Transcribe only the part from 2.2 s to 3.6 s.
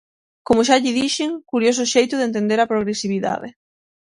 entender a progresividade.